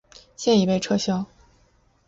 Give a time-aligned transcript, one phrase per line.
[0.35, 1.23] 现已被撤销。